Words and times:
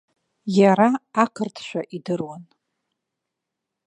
Иара 0.57 0.89
ақырҭшәа 1.23 1.81
идыруан. 1.95 2.43